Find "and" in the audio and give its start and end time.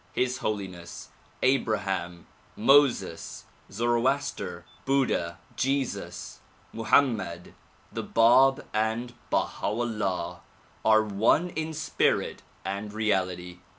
8.73-9.13, 12.65-12.91